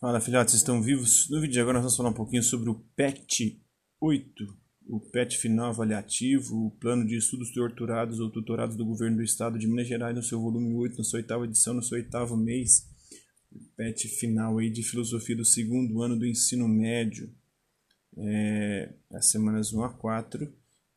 Fala 0.00 0.20
filhotes, 0.20 0.54
estão 0.54 0.80
vivos? 0.80 1.28
No 1.28 1.40
vídeo 1.40 1.54
de 1.54 1.60
agora 1.60 1.78
nós 1.78 1.82
vamos 1.82 1.96
falar 1.96 2.10
um 2.10 2.14
pouquinho 2.14 2.40
sobre 2.40 2.70
o 2.70 2.76
PET 2.94 3.60
8, 4.00 4.56
o 4.86 5.00
PET 5.00 5.36
final 5.36 5.70
avaliativo, 5.70 6.66
o 6.66 6.70
plano 6.70 7.04
de 7.04 7.16
estudos 7.16 7.52
torturados 7.52 8.20
ou 8.20 8.30
tutorados 8.30 8.76
do 8.76 8.86
governo 8.86 9.16
do 9.16 9.24
estado 9.24 9.58
de 9.58 9.66
Minas 9.66 9.88
Gerais 9.88 10.14
no 10.14 10.22
seu 10.22 10.40
volume 10.40 10.72
8, 10.72 10.98
na 10.98 11.02
sua 11.02 11.16
oitava 11.16 11.46
edição, 11.46 11.74
no 11.74 11.82
seu 11.82 11.98
oitavo 11.98 12.36
mês. 12.36 12.88
O 13.50 13.58
PET 13.76 14.06
final 14.06 14.58
aí 14.58 14.70
de 14.70 14.84
filosofia 14.84 15.34
do 15.34 15.44
segundo 15.44 16.00
ano 16.00 16.16
do 16.16 16.24
ensino 16.24 16.68
médio, 16.68 17.34
é, 18.18 18.94
as 19.10 19.26
semanas 19.26 19.72
1 19.72 19.82
a 19.82 19.88
4. 19.88 20.48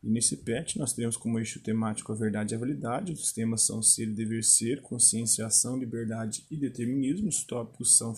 E 0.02 0.10
nesse 0.10 0.36
PET 0.38 0.78
nós 0.78 0.92
temos 0.92 1.16
como 1.16 1.38
eixo 1.38 1.60
temático 1.60 2.10
a 2.10 2.14
verdade 2.16 2.52
e 2.52 2.56
a 2.56 2.58
validade, 2.58 3.12
os 3.12 3.32
temas 3.32 3.62
são 3.62 3.80
ser 3.80 4.08
e 4.08 4.14
dever 4.14 4.42
ser, 4.42 4.82
consciência, 4.82 5.46
ação, 5.46 5.78
liberdade 5.78 6.44
e 6.50 6.56
determinismo, 6.56 7.28
os 7.28 7.44
tópicos 7.44 7.96
são 7.96 8.12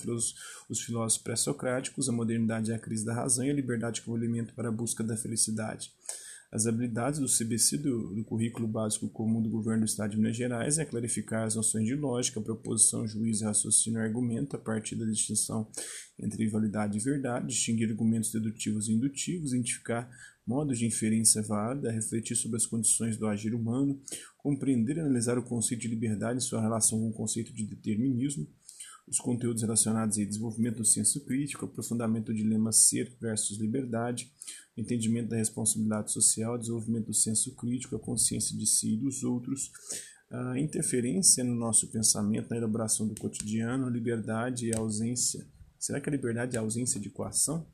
os 0.68 0.80
filósofos 0.80 1.22
pré-socráticos, 1.22 2.08
a 2.08 2.12
modernidade 2.12 2.70
e 2.70 2.74
a 2.74 2.78
crise 2.78 3.04
da 3.04 3.12
razão 3.12 3.44
e 3.44 3.50
a 3.50 3.54
liberdade 3.54 4.00
como 4.00 4.16
elemento 4.16 4.54
para 4.54 4.68
a 4.68 4.72
busca 4.72 5.04
da 5.04 5.16
felicidade. 5.16 5.92
As 6.54 6.68
habilidades 6.68 7.18
do 7.18 7.26
CBC 7.26 7.78
do, 7.78 8.14
do, 8.14 8.22
Currículo 8.22 8.68
Básico 8.68 9.08
Comum 9.08 9.42
do 9.42 9.50
Governo 9.50 9.80
do 9.80 9.88
Estado 9.88 10.12
de 10.12 10.18
Minas 10.18 10.36
Gerais 10.36 10.78
é 10.78 10.84
clarificar 10.84 11.42
as 11.42 11.56
noções 11.56 11.84
de 11.84 11.96
lógica, 11.96 12.40
proposição, 12.40 13.08
juízo, 13.08 13.44
raciocínio 13.44 13.98
e 13.98 14.04
argumento 14.04 14.54
a 14.54 14.58
partir 14.58 14.94
da 14.94 15.04
distinção 15.04 15.68
entre 16.16 16.48
validade 16.48 16.96
e 16.96 17.00
verdade, 17.00 17.48
distinguir 17.48 17.90
argumentos 17.90 18.30
dedutivos 18.30 18.88
e 18.88 18.92
indutivos, 18.92 19.52
identificar 19.52 20.08
modos 20.46 20.78
de 20.78 20.86
inferência 20.86 21.42
válida, 21.42 21.90
refletir 21.90 22.36
sobre 22.36 22.56
as 22.56 22.66
condições 22.66 23.16
do 23.16 23.26
agir 23.26 23.54
humano, 23.54 24.00
compreender 24.38 24.96
e 24.96 25.00
analisar 25.00 25.38
o 25.38 25.42
conceito 25.42 25.82
de 25.82 25.88
liberdade 25.88 26.38
em 26.38 26.40
sua 26.40 26.60
relação 26.60 26.98
com 26.98 27.08
o 27.08 27.12
conceito 27.12 27.52
de 27.52 27.64
determinismo, 27.64 28.46
os 29.06 29.18
conteúdos 29.18 29.62
relacionados 29.62 30.18
ao 30.18 30.24
desenvolvimento 30.24 30.78
do 30.78 30.84
senso 30.84 31.24
crítico, 31.24 31.66
aprofundamento 31.66 32.26
do 32.26 32.34
dilema 32.34 32.72
ser 32.72 33.14
versus 33.20 33.58
liberdade, 33.58 34.32
entendimento 34.76 35.28
da 35.28 35.36
responsabilidade 35.36 36.10
social, 36.12 36.58
desenvolvimento 36.58 37.06
do 37.06 37.14
senso 37.14 37.54
crítico, 37.54 37.96
a 37.96 38.00
consciência 38.00 38.56
de 38.56 38.66
si 38.66 38.94
e 38.94 38.96
dos 38.96 39.22
outros, 39.22 39.70
a 40.30 40.58
interferência 40.58 41.44
no 41.44 41.54
nosso 41.54 41.90
pensamento, 41.90 42.48
na 42.50 42.56
elaboração 42.56 43.06
do 43.06 43.14
cotidiano, 43.14 43.88
liberdade 43.88 44.66
e 44.66 44.74
ausência. 44.74 45.46
Será 45.78 46.00
que 46.00 46.08
a 46.08 46.12
liberdade 46.12 46.56
é 46.56 46.58
a 46.58 46.62
ausência 46.62 46.98
de 46.98 47.10
coação? 47.10 47.66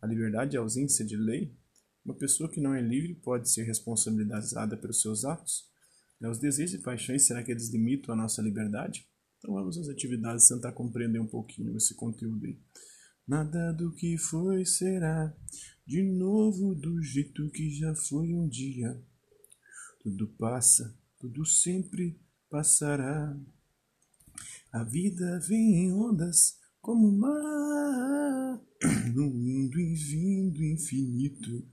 A 0.00 0.06
liberdade 0.06 0.56
é 0.56 0.58
a 0.58 0.62
ausência 0.62 1.04
de 1.04 1.16
lei? 1.16 1.54
Uma 2.04 2.14
pessoa 2.14 2.50
que 2.50 2.60
não 2.60 2.74
é 2.74 2.80
livre 2.80 3.14
pode 3.14 3.50
ser 3.50 3.62
responsabilizada 3.62 4.76
pelos 4.76 5.00
seus 5.00 5.24
atos? 5.24 5.70
Né, 6.20 6.28
os 6.28 6.38
desejos 6.38 6.74
e 6.74 6.82
paixões, 6.82 7.22
será 7.22 7.42
que 7.42 7.50
eles 7.50 7.70
limitam 7.70 8.14
a 8.14 8.16
nossa 8.16 8.42
liberdade? 8.42 9.06
Então 9.38 9.54
vamos 9.54 9.76
às 9.76 9.88
atividades 9.88 10.48
tentar 10.48 10.72
compreender 10.72 11.20
um 11.20 11.26
pouquinho 11.26 11.76
esse 11.76 11.94
conteúdo 11.94 12.46
aí. 12.46 12.58
Nada 13.26 13.72
do 13.72 13.92
que 13.92 14.16
foi 14.18 14.64
será 14.64 15.34
de 15.86 16.02
novo 16.02 16.74
do 16.74 17.00
jeito 17.02 17.50
que 17.50 17.70
já 17.70 17.94
foi 17.94 18.34
um 18.34 18.48
dia. 18.48 19.00
Tudo 20.00 20.28
passa, 20.38 20.96
tudo 21.18 21.44
sempre 21.44 22.20
passará. 22.50 23.36
A 24.72 24.84
vida 24.84 25.40
vem 25.40 25.84
em 25.84 25.92
ondas 25.92 26.58
como 26.80 27.08
o 27.08 27.12
mar, 27.12 28.60
no 29.14 29.30
mundo 29.30 29.78
e 29.80 29.94
vindo 29.94 30.64
infinito. 30.64 31.64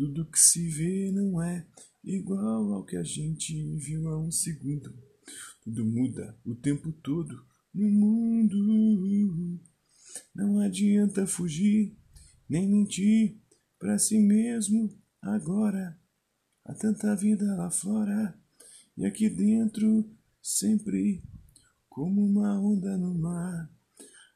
Tudo 0.00 0.24
que 0.30 0.40
se 0.40 0.66
vê 0.66 1.12
não 1.12 1.42
é 1.42 1.66
igual 2.02 2.72
ao 2.72 2.86
que 2.86 2.96
a 2.96 3.02
gente 3.02 3.52
viu 3.76 4.08
há 4.08 4.18
um 4.18 4.30
segundo. 4.30 4.90
Tudo 5.62 5.84
muda 5.84 6.34
o 6.42 6.54
tempo 6.54 6.90
todo 6.90 7.44
no 7.74 7.86
mundo. 7.86 9.60
Não 10.34 10.58
adianta 10.60 11.26
fugir, 11.26 11.94
nem 12.48 12.66
mentir 12.66 13.42
para 13.78 13.98
si 13.98 14.18
mesmo 14.18 14.88
agora. 15.20 16.00
Há 16.64 16.72
tanta 16.72 17.14
vida 17.14 17.54
lá 17.56 17.70
fora 17.70 18.34
e 18.96 19.04
aqui 19.04 19.28
dentro 19.28 20.10
sempre 20.40 21.22
como 21.90 22.24
uma 22.24 22.58
onda 22.58 22.96
no 22.96 23.14
mar. 23.18 23.70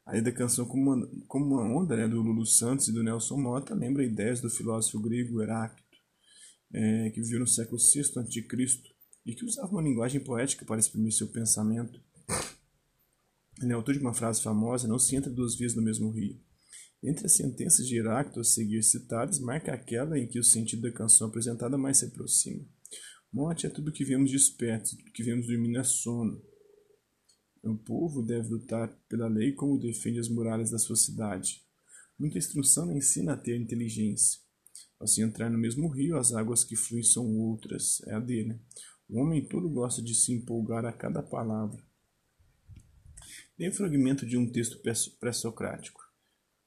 Aí 0.05 0.21
da 0.21 0.31
canção 0.31 0.65
Como 0.65 0.91
uma, 0.91 1.07
Como 1.27 1.45
uma 1.45 1.63
Onda, 1.63 1.95
né, 1.95 2.07
do 2.07 2.21
Lulu 2.21 2.45
Santos 2.45 2.87
e 2.87 2.91
do 2.91 3.03
Nelson 3.03 3.37
Mota, 3.37 3.73
lembra 3.73 4.03
ideias 4.03 4.39
do 4.39 4.49
filósofo 4.49 4.99
grego 4.99 5.41
Heráclito, 5.41 5.83
é, 6.71 7.09
que 7.09 7.21
viveu 7.21 7.39
no 7.39 7.47
século 7.47 7.77
VI 7.79 8.01
a.C. 8.01 8.45
e 9.25 9.33
que 9.33 9.45
usava 9.45 9.71
uma 9.71 9.81
linguagem 9.81 10.21
poética 10.21 10.65
para 10.65 10.79
exprimir 10.79 11.11
seu 11.11 11.27
pensamento. 11.27 11.99
Ele 13.61 13.71
é 13.71 13.73
autor 13.73 13.95
de 13.95 14.01
uma 14.01 14.13
frase 14.13 14.43
famosa, 14.43 14.87
não 14.87 14.99
se 14.99 15.15
entra 15.15 15.31
duas 15.31 15.55
vezes 15.55 15.75
no 15.75 15.81
mesmo 15.81 16.11
rio. 16.11 16.39
Entre 17.01 17.25
as 17.25 17.35
sentenças 17.35 17.87
de 17.87 17.97
Heráclito 17.97 18.39
a 18.39 18.43
seguir 18.43 18.83
citadas, 18.83 19.39
marca 19.39 19.73
aquela 19.73 20.19
em 20.19 20.27
que 20.27 20.39
o 20.39 20.43
sentido 20.43 20.83
da 20.83 20.91
canção 20.91 21.27
apresentada 21.27 21.77
mais 21.77 21.97
se 21.97 22.05
aproxima. 22.05 22.65
Morte 23.31 23.65
é 23.65 23.69
tudo 23.69 23.91
que 23.91 24.03
vemos 24.03 24.31
desperto, 24.31 24.95
tudo 24.95 25.11
que 25.11 25.23
vemos 25.23 25.47
dormindo 25.47 25.79
é 25.79 25.83
sono. 25.83 26.41
O 27.65 27.75
povo 27.75 28.21
deve 28.21 28.49
lutar 28.49 28.95
pela 29.09 29.27
lei 29.27 29.51
como 29.51 29.79
defende 29.79 30.19
as 30.19 30.29
muralhas 30.29 30.69
da 30.69 30.77
sua 30.77 30.95
cidade. 30.95 31.63
Muita 32.17 32.37
instrução 32.37 32.95
ensina 32.95 33.33
a 33.33 33.37
ter 33.37 33.59
inteligência. 33.59 34.39
Ao 34.99 35.07
se 35.07 35.23
entrar 35.23 35.49
no 35.49 35.57
mesmo 35.57 35.87
rio, 35.87 36.15
as 36.15 36.31
águas 36.31 36.63
que 36.63 36.75
fluem 36.75 37.01
são 37.01 37.25
outras. 37.39 38.01
É 38.05 38.13
a 38.13 38.19
dele. 38.19 38.61
O 39.09 39.19
homem 39.19 39.43
todo 39.43 39.67
gosta 39.67 39.99
de 39.99 40.13
se 40.13 40.31
empolgar 40.31 40.85
a 40.85 40.93
cada 40.93 41.23
palavra. 41.23 41.83
Tem 43.57 43.67
um 43.67 43.73
fragmento 43.73 44.27
de 44.27 44.37
um 44.37 44.47
texto 44.47 44.79
pré-socrático. 45.19 46.04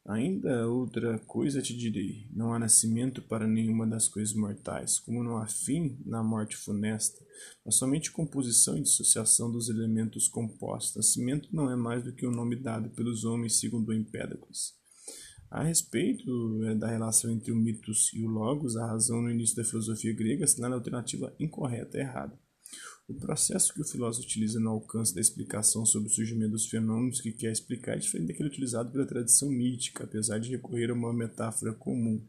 Ainda 0.09 0.67
outra 0.67 1.19
coisa 1.19 1.61
te 1.61 1.77
direi: 1.77 2.27
não 2.33 2.55
há 2.55 2.59
nascimento 2.59 3.21
para 3.21 3.47
nenhuma 3.47 3.87
das 3.87 4.09
coisas 4.09 4.35
mortais, 4.35 4.99
como 4.99 5.23
não 5.23 5.37
há 5.37 5.47
fim 5.47 5.99
na 6.07 6.23
morte 6.23 6.57
funesta, 6.57 7.23
mas 7.63 7.75
somente 7.75 8.11
composição 8.11 8.79
e 8.79 8.81
dissociação 8.81 9.53
dos 9.53 9.69
elementos 9.69 10.27
compostos. 10.27 10.97
Nascimento 10.97 11.55
não 11.55 11.71
é 11.71 11.77
mais 11.77 12.03
do 12.03 12.15
que 12.15 12.25
o 12.25 12.31
um 12.31 12.35
nome 12.35 12.57
dado 12.57 12.89
pelos 12.89 13.27
homens, 13.27 13.61
segundo 13.61 13.93
Empédocles. 13.93 14.73
A 15.51 15.63
respeito 15.63 16.65
é, 16.65 16.75
da 16.75 16.89
relação 16.89 17.31
entre 17.31 17.53
o 17.53 17.57
mitos 17.57 18.11
e 18.15 18.25
o 18.25 18.29
logos, 18.29 18.79
a 18.79 18.87
razão 18.87 19.21
no 19.21 19.31
início 19.31 19.57
da 19.57 19.65
filosofia 19.65 20.15
grega 20.15 20.45
assinala 20.45 20.75
a 20.75 20.79
alternativa 20.79 21.35
incorreta, 21.39 21.99
errada. 21.99 22.39
O 23.09 23.15
processo 23.15 23.73
que 23.73 23.81
o 23.81 23.87
filósofo 23.87 24.27
utiliza 24.27 24.61
no 24.61 24.69
alcance 24.69 25.15
da 25.15 25.21
explicação 25.23 25.87
sobre 25.87 26.11
o 26.11 26.13
surgimento 26.13 26.51
dos 26.53 26.67
fenômenos 26.67 27.23
que 27.23 27.33
quer 27.33 27.51
explicar 27.51 27.95
é 27.95 27.99
diferente 27.99 28.29
daquele 28.29 28.51
utilizado 28.51 28.93
pela 28.93 29.07
tradição 29.07 29.49
mítica, 29.49 30.05
apesar 30.05 30.39
de 30.39 30.51
recorrer 30.51 30.91
a 30.91 30.95
uma 30.95 31.11
metáfora 31.11 31.73
comum. 31.73 32.23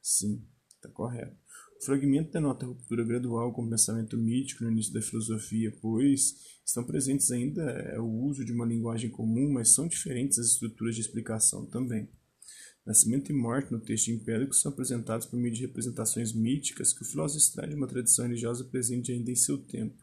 Sim, 0.00 0.42
está 0.74 0.88
correto. 0.88 1.36
O 1.78 1.84
fragmento 1.84 2.32
denota 2.32 2.64
a 2.64 2.68
ruptura 2.68 3.04
gradual 3.04 3.52
com 3.52 3.66
o 3.66 3.68
pensamento 3.68 4.16
mítico 4.16 4.64
no 4.64 4.70
início 4.70 4.94
da 4.94 5.02
filosofia, 5.02 5.70
pois 5.82 6.34
estão 6.64 6.82
presentes 6.82 7.30
ainda 7.30 7.62
é, 7.62 8.00
o 8.00 8.08
uso 8.08 8.42
de 8.42 8.52
uma 8.52 8.64
linguagem 8.64 9.10
comum, 9.10 9.52
mas 9.52 9.74
são 9.74 9.86
diferentes 9.86 10.38
as 10.38 10.46
estruturas 10.46 10.94
de 10.94 11.02
explicação 11.02 11.66
também. 11.66 12.08
Nascimento 12.86 13.30
e 13.30 13.34
morte 13.34 13.70
no 13.70 13.80
texto 13.80 14.08
empírico 14.08 14.54
são 14.54 14.72
apresentados 14.72 15.26
por 15.26 15.38
meio 15.38 15.52
de 15.52 15.60
representações 15.60 16.32
míticas 16.32 16.94
que 16.94 17.02
o 17.02 17.06
filósofo 17.06 17.38
extrai 17.38 17.68
de 17.68 17.74
uma 17.74 17.86
tradição 17.86 18.24
religiosa 18.24 18.64
presente 18.64 19.12
ainda 19.12 19.30
em 19.30 19.36
seu 19.36 19.58
tempo. 19.58 20.01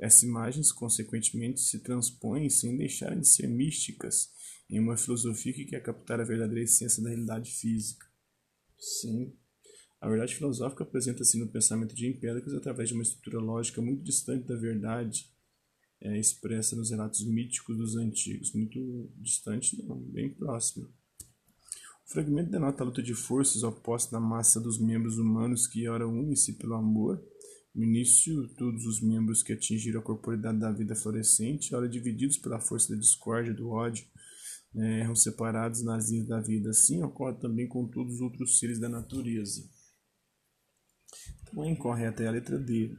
Essas 0.00 0.22
imagens, 0.22 0.72
consequentemente, 0.72 1.60
se 1.60 1.80
transpõem 1.80 2.48
sem 2.48 2.76
deixarem 2.76 3.20
de 3.20 3.28
ser 3.28 3.48
místicas 3.48 4.30
em 4.68 4.78
uma 4.78 4.96
filosofia 4.96 5.52
que 5.52 5.64
quer 5.64 5.82
captar 5.82 6.20
a 6.20 6.24
verdadeira 6.24 6.64
essência 6.64 7.02
da 7.02 7.10
realidade 7.10 7.50
física. 7.50 8.06
Sim, 8.78 9.32
a 10.00 10.08
verdade 10.08 10.34
filosófica 10.34 10.82
apresenta-se 10.82 11.38
no 11.38 11.48
pensamento 11.48 11.94
de 11.94 12.08
Empédocles 12.08 12.54
através 12.54 12.88
de 12.88 12.94
uma 12.94 13.02
estrutura 13.02 13.38
lógica 13.38 13.82
muito 13.82 14.02
distante 14.02 14.46
da 14.46 14.56
verdade 14.56 15.30
é, 16.00 16.18
expressa 16.18 16.74
nos 16.74 16.90
relatos 16.90 17.22
míticos 17.26 17.76
dos 17.76 17.96
antigos. 17.96 18.54
Muito 18.54 19.10
distante, 19.18 19.82
não, 19.84 20.00
bem 20.00 20.32
próximo. 20.32 20.88
O 22.06 22.12
fragmento 22.12 22.50
denota 22.50 22.82
a 22.82 22.86
luta 22.86 23.02
de 23.02 23.14
forças 23.14 23.62
opostas 23.62 24.10
na 24.10 24.18
massa 24.18 24.58
dos 24.58 24.78
membros 24.78 25.18
humanos 25.18 25.66
que 25.66 25.86
ora 25.86 26.08
unem-se 26.08 26.54
pelo 26.54 26.74
amor 26.74 27.22
no 27.74 27.84
início, 27.84 28.48
todos 28.56 28.84
os 28.84 29.00
membros 29.00 29.42
que 29.42 29.52
atingiram 29.52 30.00
a 30.00 30.02
corporidade 30.02 30.58
da 30.58 30.72
vida 30.72 30.94
florescente, 30.96 31.74
ora 31.74 31.88
divididos 31.88 32.36
pela 32.36 32.60
força 32.60 32.92
da 32.92 33.00
discórdia, 33.00 33.54
do 33.54 33.70
ódio, 33.70 34.04
né, 34.74 35.00
eram 35.00 35.14
separados 35.14 35.82
nas 35.82 36.10
linhas 36.10 36.26
da 36.26 36.40
vida. 36.40 36.70
Assim 36.70 37.02
ocorre 37.02 37.36
também 37.38 37.68
com 37.68 37.86
todos 37.86 38.14
os 38.14 38.20
outros 38.20 38.58
seres 38.58 38.78
da 38.78 38.88
natureza. 38.88 39.68
Então, 41.42 41.62
a 41.62 41.70
incorreta 41.70 42.22
é 42.22 42.28
a 42.28 42.32
letra 42.32 42.58
D. 42.58 42.96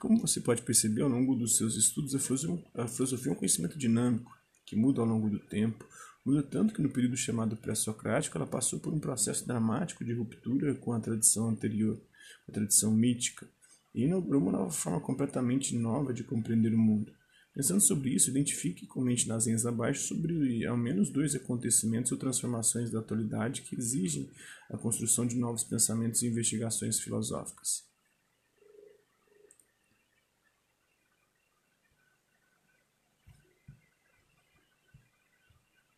Como 0.00 0.20
você 0.20 0.40
pode 0.40 0.62
perceber 0.62 1.02
ao 1.02 1.08
longo 1.08 1.34
dos 1.34 1.56
seus 1.56 1.76
estudos, 1.76 2.14
a 2.14 2.88
filosofia 2.88 3.30
é 3.30 3.34
um 3.34 3.38
conhecimento 3.38 3.78
dinâmico, 3.78 4.30
que 4.66 4.76
muda 4.76 5.00
ao 5.00 5.06
longo 5.06 5.30
do 5.30 5.38
tempo, 5.38 5.86
muda 6.24 6.42
tanto 6.42 6.74
que 6.74 6.82
no 6.82 6.90
período 6.90 7.16
chamado 7.16 7.56
pré-socrático 7.56 8.36
ela 8.36 8.46
passou 8.46 8.80
por 8.80 8.92
um 8.92 9.00
processo 9.00 9.46
dramático 9.46 10.04
de 10.04 10.12
ruptura 10.12 10.74
com 10.74 10.92
a 10.92 11.00
tradição 11.00 11.48
anterior 11.48 12.00
a 12.48 12.52
tradição 12.52 12.94
mítica, 12.94 13.48
e 13.94 14.04
inaugurou 14.04 14.42
uma 14.42 14.52
nova 14.52 14.70
forma 14.70 15.00
completamente 15.00 15.76
nova 15.76 16.12
de 16.12 16.24
compreender 16.24 16.74
o 16.74 16.78
mundo. 16.78 17.12
Pensando 17.54 17.80
sobre 17.80 18.10
isso, 18.10 18.30
identifique 18.30 18.84
e 18.84 18.88
comente 18.88 19.28
nas 19.28 19.46
linhas 19.46 19.64
abaixo 19.64 20.08
sobre 20.08 20.66
ao 20.66 20.76
menos 20.76 21.08
dois 21.08 21.36
acontecimentos 21.36 22.10
ou 22.10 22.18
transformações 22.18 22.90
da 22.90 22.98
atualidade 22.98 23.62
que 23.62 23.76
exigem 23.76 24.28
a 24.68 24.76
construção 24.76 25.24
de 25.24 25.36
novos 25.36 25.62
pensamentos 25.62 26.22
e 26.22 26.26
investigações 26.26 26.98
filosóficas. 26.98 27.84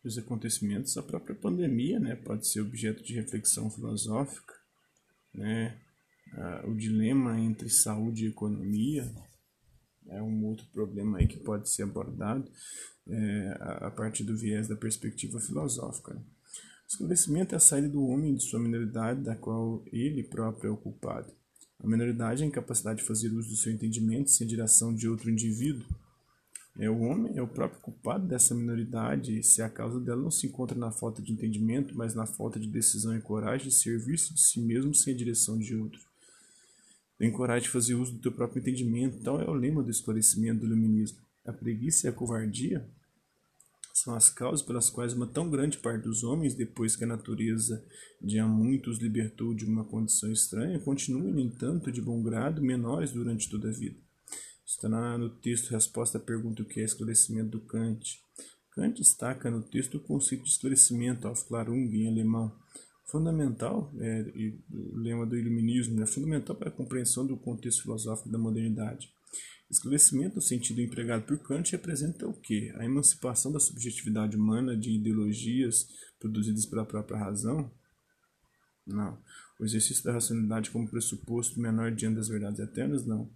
Os 0.03 0.15
acontecimentos, 0.17 0.95
a 0.95 1.01
própria 1.01 1.35
pandemia 1.35 1.99
né, 1.99 2.15
pode 2.15 2.47
ser 2.47 2.61
objeto 2.61 3.03
de 3.03 3.15
reflexão 3.15 3.69
filosófica, 3.69 4.53
né, 5.33 5.81
o 6.65 6.73
dilema 6.73 7.39
entre 7.39 7.69
saúde 7.69 8.25
e 8.25 8.29
economia, 8.29 9.11
é 10.09 10.21
um 10.21 10.45
outro 10.45 10.65
problema 10.67 11.17
aí 11.17 11.27
que 11.27 11.37
pode 11.37 11.69
ser 11.69 11.83
abordado 11.83 12.49
é, 13.07 13.57
a, 13.59 13.91
partir 13.91 14.23
do 14.23 14.37
viés 14.37 14.67
da 14.67 14.75
perspectiva 14.75 15.39
filosófica. 15.39 16.13
Né? 16.13 16.21
O 16.21 16.87
esclarecimento 16.87 17.53
é 17.53 17.57
a 17.57 17.59
saída 17.59 17.89
do 17.89 18.05
homem 18.05 18.35
de 18.35 18.43
sua 18.43 18.59
minoridade, 18.59 19.21
da 19.21 19.35
qual 19.35 19.83
ele 19.91 20.23
próprio 20.23 20.69
é 20.69 20.71
o 20.71 20.77
culpado. 20.77 21.31
A 21.79 21.87
minoridade 21.87 22.41
é 22.41 22.45
a 22.45 22.47
incapacidade 22.47 23.01
de 23.01 23.07
fazer 23.07 23.31
uso 23.33 23.49
do 23.49 23.55
seu 23.55 23.71
entendimento 23.71 24.31
sem 24.31 24.47
direção 24.47 24.93
de 24.93 25.07
outro 25.07 25.29
indivíduo. 25.29 25.85
É, 26.79 26.89
o 26.89 26.99
homem 27.01 27.35
é 27.35 27.41
o 27.41 27.47
próprio 27.47 27.81
culpado 27.81 28.27
dessa 28.27 28.53
minoridade, 28.53 29.43
se 29.43 29.61
a 29.61 29.69
causa 29.69 29.99
dela 29.99 30.21
não 30.21 30.31
se 30.31 30.47
encontra 30.47 30.77
na 30.77 30.91
falta 30.91 31.21
de 31.21 31.31
entendimento, 31.31 31.95
mas 31.97 32.13
na 32.13 32.25
falta 32.25 32.59
de 32.59 32.67
decisão 32.67 33.17
e 33.17 33.21
coragem 33.21 33.67
de 33.67 33.75
servir-se 33.75 34.33
de 34.33 34.41
si 34.41 34.61
mesmo 34.61 34.93
sem 34.93 35.13
a 35.13 35.17
direção 35.17 35.57
de 35.57 35.75
outro. 35.75 36.06
Tem 37.17 37.31
coragem 37.31 37.63
de 37.63 37.69
fazer 37.69 37.95
uso 37.95 38.13
do 38.13 38.19
teu 38.19 38.31
próprio 38.31 38.59
entendimento. 38.59 39.21
Tal 39.23 39.41
é 39.41 39.49
o 39.49 39.53
lema 39.53 39.81
do 39.81 39.89
esclarecimento 39.89 40.59
do 40.61 40.67
iluminismo. 40.67 41.19
A 41.45 41.51
preguiça 41.51 42.07
e 42.07 42.09
a 42.09 42.13
covardia 42.13 42.87
são 43.93 44.13
as 44.13 44.29
causas 44.29 44.63
pelas 44.63 44.89
quais 44.91 45.13
uma 45.13 45.25
tão 45.25 45.49
grande 45.49 45.79
parte 45.79 46.03
dos 46.03 46.23
homens, 46.23 46.53
depois 46.53 46.95
que 46.95 47.03
a 47.03 47.07
natureza 47.07 47.83
de 48.21 48.37
há 48.37 48.45
muito 48.45 48.91
os 48.91 48.99
libertou 48.99 49.55
de 49.55 49.65
uma 49.65 49.83
condição 49.83 50.31
estranha, 50.31 50.79
continuam, 50.79 51.31
no 51.31 51.39
entanto, 51.39 51.91
de 51.91 51.99
bom 51.99 52.21
grado, 52.21 52.61
menores 52.61 53.11
durante 53.11 53.49
toda 53.49 53.69
a 53.69 53.73
vida. 53.73 53.97
Está 54.63 54.87
no 55.17 55.29
texto 55.29 55.71
resposta 55.71 56.19
à 56.19 56.21
pergunta 56.21 56.61
o 56.61 56.65
que 56.65 56.79
é 56.79 56.83
esclarecimento 56.83 57.51
do 57.51 57.61
Kant. 57.61 58.21
Kant 58.71 59.01
destaca 59.01 59.49
no 59.49 59.63
texto 59.63 59.95
o 59.95 59.99
conceito 59.99 60.43
de 60.43 60.51
esclarecimento, 60.51 61.27
Aufklärung 61.27 61.89
em 61.91 62.07
alemão, 62.07 62.53
fundamental, 63.07 63.91
é, 63.99 64.21
o 64.69 64.97
lema 64.97 65.25
do 65.25 65.37
iluminismo, 65.37 66.01
é 66.03 66.05
fundamental 66.05 66.55
para 66.55 66.69
a 66.69 66.71
compreensão 66.71 67.25
do 67.25 67.37
contexto 67.37 67.83
filosófico 67.83 68.29
da 68.29 68.37
modernidade. 68.37 69.09
Esclarecimento, 69.69 70.35
no 70.35 70.41
sentido 70.41 70.81
empregado 70.81 71.23
por 71.23 71.39
Kant, 71.39 71.71
representa 71.71 72.27
o 72.27 72.33
quê? 72.33 72.73
A 72.77 72.85
emancipação 72.85 73.51
da 73.51 73.59
subjetividade 73.59 74.35
humana 74.35 74.77
de 74.77 74.91
ideologias 74.91 75.87
produzidas 76.19 76.65
pela 76.65 76.85
própria 76.85 77.17
razão? 77.17 77.69
Não. 78.85 79.17
O 79.59 79.65
exercício 79.65 80.03
da 80.03 80.13
racionalidade 80.13 80.69
como 80.69 80.87
pressuposto 80.87 81.59
menor 81.59 81.91
diante 81.91 82.15
das 82.15 82.29
verdades 82.29 82.59
eternas? 82.59 83.05
Não. 83.05 83.29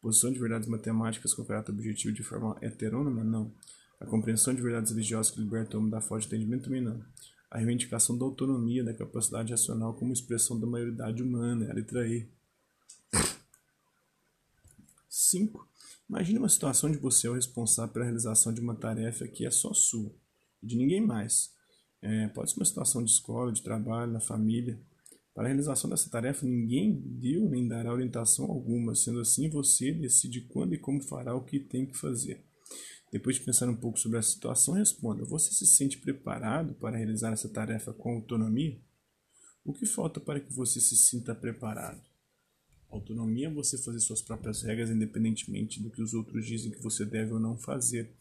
Posição 0.00 0.32
de 0.32 0.38
verdades 0.38 0.68
matemáticas 0.68 1.34
com 1.34 1.44
caráter 1.44 1.72
objetivo 1.72 2.14
de 2.14 2.22
forma 2.22 2.56
heterônoma? 2.60 3.24
Não. 3.24 3.52
A 4.00 4.06
compreensão 4.06 4.54
de 4.54 4.62
verdades 4.62 4.92
religiosas 4.92 5.32
que 5.32 5.40
libertam 5.40 5.78
o 5.78 5.80
homem 5.80 5.90
da 5.90 6.00
falta 6.00 6.28
de 6.28 6.34
entendimento? 6.34 6.64
Também 6.64 6.80
não 6.80 7.02
a 7.52 7.58
reivindicação 7.58 8.16
da 8.16 8.24
autonomia, 8.24 8.82
da 8.82 8.94
capacidade 8.94 9.50
racional 9.50 9.92
como 9.92 10.10
expressão 10.10 10.58
da 10.58 10.66
maioridade 10.66 11.22
humana, 11.22 11.70
a 11.70 11.74
letra 11.74 12.08
E. 12.08 12.26
5. 15.06 15.68
Imagine 16.08 16.38
uma 16.38 16.48
situação 16.48 16.90
de 16.90 16.96
você 16.96 17.26
é 17.26 17.30
o 17.30 17.34
responsável 17.34 17.92
pela 17.92 18.06
realização 18.06 18.54
de 18.54 18.60
uma 18.62 18.74
tarefa 18.74 19.28
que 19.28 19.44
é 19.44 19.50
só 19.50 19.74
sua, 19.74 20.10
de 20.62 20.76
ninguém 20.76 21.02
mais. 21.02 21.52
É, 22.00 22.28
pode 22.28 22.50
ser 22.50 22.56
uma 22.58 22.64
situação 22.64 23.04
de 23.04 23.10
escola, 23.10 23.52
de 23.52 23.60
trabalho, 23.60 24.12
na 24.12 24.20
família. 24.20 24.80
Para 25.34 25.44
a 25.44 25.48
realização 25.48 25.90
dessa 25.90 26.08
tarefa, 26.08 26.46
ninguém 26.46 26.90
deu 27.04 27.50
nem 27.50 27.68
dará 27.68 27.92
orientação 27.92 28.46
alguma, 28.46 28.94
sendo 28.94 29.20
assim, 29.20 29.50
você 29.50 29.92
decide 29.92 30.40
quando 30.40 30.72
e 30.72 30.78
como 30.78 31.02
fará 31.02 31.34
o 31.34 31.44
que 31.44 31.60
tem 31.60 31.84
que 31.84 31.98
fazer. 31.98 32.42
Depois 33.12 33.36
de 33.36 33.42
pensar 33.42 33.68
um 33.68 33.76
pouco 33.76 33.98
sobre 33.98 34.16
a 34.16 34.22
situação, 34.22 34.72
responda: 34.72 35.22
Você 35.26 35.52
se 35.52 35.66
sente 35.66 35.98
preparado 35.98 36.74
para 36.74 36.96
realizar 36.96 37.30
essa 37.30 37.48
tarefa 37.48 37.92
com 37.92 38.14
autonomia? 38.14 38.80
O 39.62 39.74
que 39.74 39.84
falta 39.84 40.18
para 40.18 40.40
que 40.40 40.50
você 40.50 40.80
se 40.80 40.96
sinta 40.96 41.34
preparado? 41.34 42.02
Autonomia 42.88 43.48
é 43.48 43.52
você 43.52 43.76
fazer 43.76 44.00
suas 44.00 44.22
próprias 44.22 44.62
regras 44.62 44.90
independentemente 44.90 45.80
do 45.80 45.90
que 45.90 46.02
os 46.02 46.14
outros 46.14 46.46
dizem 46.46 46.72
que 46.72 46.82
você 46.82 47.04
deve 47.04 47.32
ou 47.32 47.38
não 47.38 47.56
fazer. 47.56 48.16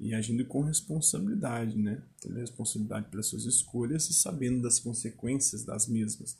E 0.00 0.12
agindo 0.12 0.44
com 0.46 0.62
responsabilidade, 0.62 1.78
né? 1.78 2.04
Tendo 2.20 2.34
responsabilidade 2.34 3.08
pelas 3.08 3.26
suas 3.26 3.44
escolhas 3.44 4.10
e 4.10 4.14
sabendo 4.14 4.60
das 4.60 4.80
consequências 4.80 5.64
das 5.64 5.88
mesmas. 5.88 6.36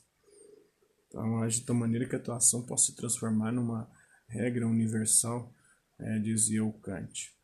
Então, 1.07 1.41
age 1.41 1.61
de 1.61 1.65
tal 1.65 1.75
maneira 1.75 2.05
que 2.05 2.15
a 2.15 2.35
ação 2.35 2.65
possa 2.65 2.87
se 2.87 2.95
transformar 2.97 3.53
numa 3.53 3.89
regra 4.27 4.67
universal, 4.67 5.53
é, 5.97 6.19
dizia 6.19 6.63
o 6.63 6.73
Kant. 6.73 7.34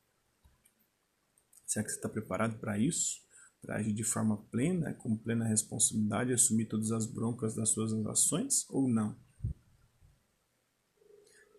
Será 1.72 1.86
que 1.86 1.92
você 1.92 1.96
está 1.96 2.10
preparado 2.10 2.60
para 2.60 2.78
isso? 2.78 3.22
Para 3.62 3.78
agir 3.78 3.94
de 3.94 4.04
forma 4.04 4.36
plena, 4.52 4.94
com 4.94 5.16
plena 5.16 5.48
responsabilidade, 5.48 6.34
assumir 6.34 6.66
todas 6.66 6.92
as 6.92 7.06
broncas 7.06 7.56
das 7.56 7.70
suas 7.70 7.94
ações 8.08 8.70
ou 8.70 8.90
não? 8.90 9.18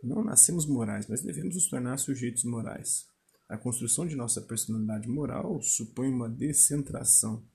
Não 0.03 0.23
nascemos 0.23 0.67
morais, 0.67 1.06
mas 1.09 1.23
devemos 1.23 1.55
nos 1.55 1.67
tornar 1.67 1.97
sujeitos 1.97 2.44
morais. 2.44 3.06
A 3.49 3.56
construção 3.56 4.06
de 4.06 4.14
nossa 4.14 4.43
personalidade 4.43 5.09
moral 5.09 5.62
supõe 5.62 6.11
uma 6.11 6.29
descentração, 6.29 7.49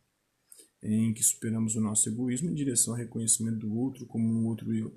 em 0.88 1.14
que 1.14 1.22
superamos 1.22 1.76
o 1.76 1.82
nosso 1.82 2.08
egoísmo 2.08 2.50
em 2.50 2.54
direção 2.54 2.94
ao 2.94 3.00
reconhecimento 3.00 3.58
do 3.58 3.76
outro 3.76 4.06
como 4.06 4.26
um 4.26 4.46
outro 4.46 4.74
eu. 4.74 4.94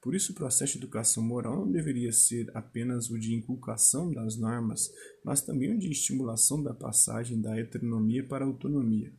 Por 0.00 0.14
isso, 0.14 0.32
o 0.32 0.34
processo 0.34 0.72
de 0.72 0.78
educação 0.78 1.22
moral 1.22 1.64
não 1.64 1.70
deveria 1.70 2.12
ser 2.12 2.50
apenas 2.54 3.10
o 3.10 3.18
de 3.18 3.34
inculcação 3.34 4.12
das 4.12 4.36
normas, 4.36 4.92
mas 5.24 5.42
também 5.42 5.72
o 5.72 5.78
de 5.78 5.90
estimulação 5.90 6.62
da 6.62 6.74
passagem 6.74 7.40
da 7.40 7.58
heteronomia 7.58 8.26
para 8.26 8.44
a 8.44 8.48
autonomia. 8.48 9.12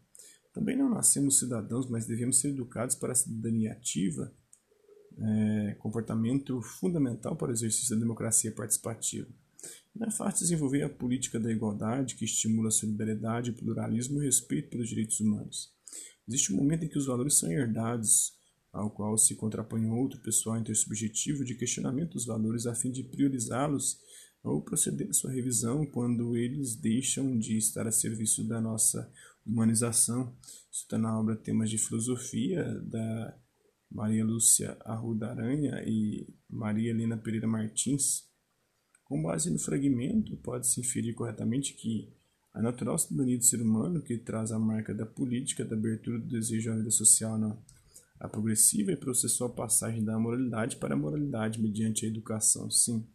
Também 0.53 0.75
não 0.75 0.89
nascemos 0.89 1.39
cidadãos, 1.39 1.89
mas 1.89 2.05
devemos 2.05 2.39
ser 2.39 2.49
educados 2.49 2.95
para 2.95 3.11
a 3.13 3.15
cidadania 3.15 3.71
ativa, 3.71 4.33
é, 5.17 5.75
comportamento 5.79 6.61
fundamental 6.61 7.35
para 7.35 7.49
o 7.49 7.53
exercício 7.53 7.95
da 7.95 8.01
democracia 8.01 8.51
participativa. 8.51 9.27
Não 9.93 10.07
é 10.07 10.11
fácil 10.11 10.43
desenvolver 10.45 10.83
a 10.83 10.89
política 10.89 11.39
da 11.39 11.51
igualdade, 11.51 12.15
que 12.15 12.25
estimula 12.25 12.69
a 12.69 12.71
solidariedade, 12.71 13.51
o 13.51 13.53
pluralismo 13.53 14.15
e 14.15 14.19
o 14.19 14.23
respeito 14.23 14.69
pelos 14.69 14.89
direitos 14.89 15.19
humanos. 15.19 15.78
Existe 16.29 16.53
um 16.53 16.57
momento 16.57 16.85
em 16.85 16.87
que 16.87 16.97
os 16.99 17.07
valores 17.07 17.39
são 17.39 17.51
herdados 17.51 18.37
ao 18.71 18.91
qual 18.91 19.17
se 19.17 19.35
contrapõe 19.35 19.89
outro 19.89 20.21
pessoal 20.21 20.59
intersubjetivo 20.59 21.43
de 21.43 21.55
questionamento 21.55 22.11
dos 22.11 22.27
valores 22.27 22.67
a 22.67 22.75
fim 22.75 22.91
de 22.91 23.03
priorizá-los 23.03 23.97
ou 24.43 24.61
proceder 24.61 25.09
à 25.09 25.13
sua 25.13 25.31
revisão 25.31 25.87
quando 25.87 26.37
eles 26.37 26.75
deixam 26.75 27.35
de 27.35 27.57
estar 27.57 27.87
a 27.87 27.91
serviço 27.91 28.47
da 28.47 28.61
nossa 28.61 29.11
humanização. 29.43 30.31
Isso 30.71 30.83
está 30.83 30.99
na 30.99 31.19
obra 31.19 31.35
Temas 31.35 31.67
de 31.67 31.79
Filosofia, 31.79 32.63
da 32.81 33.35
Maria 33.89 34.23
Lúcia 34.23 34.77
Arruda 34.81 35.31
Aranha 35.31 35.83
e 35.83 36.31
Maria 36.47 36.91
Helena 36.91 37.17
Pereira 37.17 37.47
Martins. 37.47 38.29
Com 39.03 39.23
base 39.23 39.49
no 39.49 39.57
fragmento, 39.57 40.37
pode-se 40.37 40.79
inferir 40.79 41.15
corretamente 41.15 41.73
que 41.73 42.13
a 42.53 42.61
natural 42.61 42.97
cidadania 42.97 43.37
do 43.37 43.43
ser 43.43 43.61
humano, 43.61 44.01
que 44.01 44.17
traz 44.17 44.51
a 44.51 44.59
marca 44.59 44.93
da 44.93 45.05
política, 45.05 45.63
da 45.63 45.75
abertura 45.75 46.19
do 46.19 46.27
desejo 46.27 46.71
à 46.71 46.75
vida 46.75 46.91
social 46.91 47.37
na 47.37 47.55
a 48.19 48.27
progressiva 48.27 48.91
e 48.91 48.97
processual 48.97 49.49
passagem 49.49 50.03
da 50.03 50.19
moralidade 50.19 50.75
para 50.75 50.93
a 50.93 50.97
moralidade 50.97 51.61
mediante 51.61 52.05
a 52.05 52.09
educação, 52.09 52.69
sim. 52.69 53.07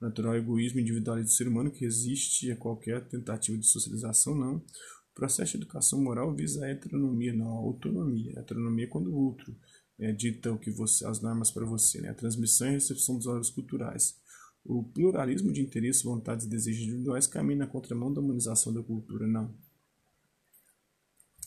O 0.00 0.04
natural 0.04 0.34
egoísmo 0.34 0.80
individualista 0.80 1.30
do 1.30 1.36
ser 1.36 1.48
humano 1.48 1.70
que 1.70 1.84
resiste 1.84 2.50
a 2.50 2.56
qualquer 2.56 3.06
tentativa 3.06 3.56
de 3.58 3.66
socialização, 3.66 4.34
não. 4.34 4.56
O 4.56 5.14
processo 5.14 5.52
de 5.52 5.64
educação 5.64 6.00
moral 6.00 6.34
visa 6.34 6.64
a 6.64 6.70
heteronomia, 6.70 7.34
não 7.34 7.48
a 7.48 7.58
autonomia. 7.58 8.32
A 8.36 8.40
heteronomia 8.40 8.84
é 8.84 8.88
quando 8.88 9.08
o 9.08 9.16
outro 9.16 9.54
é, 9.98 10.12
dita 10.12 10.52
o 10.52 10.58
que 10.58 10.70
você, 10.70 11.06
as 11.06 11.20
normas 11.20 11.50
para 11.50 11.64
você, 11.64 12.00
né? 12.00 12.10
a 12.10 12.14
transmissão 12.14 12.68
e 12.68 12.72
recepção 12.72 13.16
dos 13.16 13.24
valores 13.24 13.50
culturais. 13.50 14.18
O 14.68 14.82
pluralismo 14.82 15.52
de 15.52 15.60
interesses, 15.60 16.02
vontades 16.02 16.44
e 16.44 16.48
desejos 16.48 16.82
individuais 16.82 17.26
caminha 17.26 17.60
na 17.60 17.66
contramão 17.68 18.12
da 18.12 18.20
humanização 18.20 18.72
da 18.74 18.82
cultura, 18.82 19.26
não. 19.26 19.54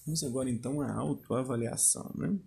Vamos 0.05 0.23
agora 0.23 0.49
então 0.49 0.81
à 0.81 0.91
autoavaliação, 0.93 2.11
né? 2.15 2.39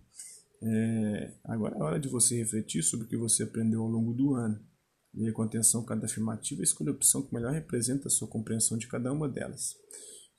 É, 0.62 1.34
agora 1.44 1.76
é 1.76 1.82
hora 1.82 2.00
de 2.00 2.08
você 2.08 2.36
refletir 2.38 2.82
sobre 2.82 3.04
o 3.04 3.08
que 3.08 3.16
você 3.16 3.42
aprendeu 3.42 3.82
ao 3.82 3.88
longo 3.88 4.14
do 4.14 4.34
ano. 4.34 4.64
Leia 5.12 5.32
com 5.32 5.42
atenção 5.42 5.84
cada 5.84 6.06
afirmativa 6.06 6.62
e 6.62 6.64
escolha 6.64 6.90
a 6.90 6.94
opção 6.94 7.22
que 7.22 7.34
melhor 7.34 7.52
representa 7.52 8.08
a 8.08 8.10
sua 8.10 8.26
compreensão 8.26 8.78
de 8.78 8.88
cada 8.88 9.12
uma 9.12 9.28
delas. 9.28 9.74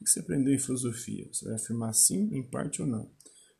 O 0.01 0.03
que 0.03 0.09
você 0.09 0.21
aprendeu 0.21 0.53
em 0.53 0.57
filosofia? 0.57 1.27
Você 1.31 1.45
vai 1.45 1.55
afirmar 1.55 1.93
sim, 1.93 2.33
em 2.33 2.41
parte 2.41 2.81
ou 2.81 2.87
não? 2.87 3.11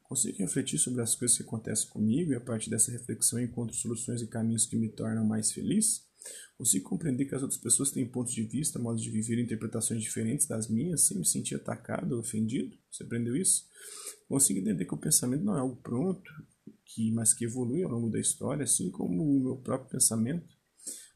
Consigo 0.02 0.40
refletir 0.40 0.80
sobre 0.80 1.02
as 1.02 1.14
coisas 1.14 1.38
que 1.38 1.44
acontecem 1.44 1.88
comigo 1.90 2.32
e 2.32 2.36
a 2.36 2.42
partir 2.42 2.70
dessa 2.70 2.92
reflexão 2.92 3.40
encontro 3.40 3.76
soluções 3.76 4.22
e 4.22 4.28
caminhos 4.28 4.66
que 4.66 4.76
me 4.76 4.90
tornam 4.90 5.26
mais 5.26 5.52
feliz? 5.52 6.12
Consigo 6.58 6.90
compreender 6.90 7.26
que 7.26 7.36
as 7.36 7.42
outras 7.42 7.60
pessoas 7.60 7.92
têm 7.92 8.08
pontos 8.08 8.34
de 8.34 8.44
vista, 8.44 8.80
modos 8.80 9.02
de 9.02 9.10
viver 9.10 9.38
e 9.40 9.44
interpretações 9.44 10.02
diferentes 10.02 10.48
das 10.48 10.70
minhas, 10.70 11.08
sem 11.08 11.18
me 11.18 11.26
sentir 11.26 11.56
atacado 11.56 12.14
ou 12.14 12.20
ofendido. 12.20 12.78
Você 12.92 13.04
aprendeu 13.04 13.36
isso? 13.36 13.68
Consigo 14.28 14.60
entender 14.60 14.86
que 14.86 14.94
o 14.94 14.98
pensamento 14.98 15.44
não 15.44 15.56
é 15.56 15.60
algo 15.60 15.76
pronto, 15.78 16.32
que, 16.86 17.12
mas 17.12 17.34
que 17.34 17.46
evolui 17.46 17.84
ao 17.84 17.92
longo 17.92 18.10
da 18.10 18.20
história, 18.20 18.64
assim 18.64 18.90
como 18.92 19.24
o 19.24 19.44
meu 19.44 19.58
próprio 19.58 19.92
pensamento. 19.92 20.48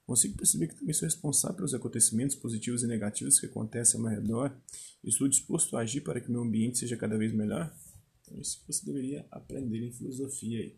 Consigo 0.05 0.37
perceber 0.37 0.67
que 0.67 0.75
também 0.75 0.93
sou 0.93 1.05
responsável 1.05 1.57
pelos 1.57 1.73
acontecimentos 1.73 2.35
positivos 2.35 2.81
e 2.81 2.87
negativos 2.87 3.39
que 3.39 3.45
acontecem 3.45 3.99
ao 3.99 4.05
meu 4.05 4.19
redor 4.19 4.55
e 5.03 5.09
estou 5.09 5.27
disposto 5.27 5.75
a 5.75 5.81
agir 5.81 6.01
para 6.01 6.21
que 6.21 6.31
meu 6.31 6.41
ambiente 6.41 6.77
seja 6.77 6.95
cada 6.95 7.17
vez 7.17 7.33
melhor. 7.33 7.73
Então, 8.21 8.39
isso 8.39 8.63
você 8.65 8.85
deveria 8.85 9.25
aprender 9.29 9.85
em 9.85 9.91
filosofia 9.91 10.59
aí. 10.59 10.77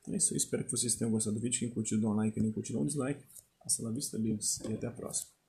Então 0.00 0.14
é 0.14 0.16
isso 0.16 0.32
aí, 0.32 0.36
espero 0.36 0.64
que 0.64 0.70
vocês 0.70 0.94
tenham 0.94 1.10
gostado 1.10 1.36
do 1.36 1.42
vídeo. 1.42 1.58
Quem 1.58 1.70
curtiu, 1.70 2.00
dá 2.00 2.08
um 2.08 2.14
like, 2.14 2.34
quem 2.34 2.42
não 2.42 2.52
curtiu, 2.52 2.76
dá 2.76 2.80
um 2.80 2.86
dislike. 2.86 3.22
Hasta 3.70 3.84
la 3.84 3.90
vista, 3.90 4.16
amigos, 4.16 4.60
e 4.68 4.74
até 4.74 4.88
a 4.88 4.90
próxima. 4.90 5.39